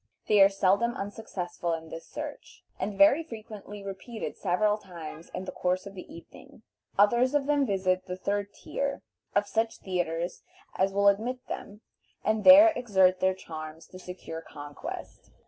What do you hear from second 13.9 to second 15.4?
secure conquest.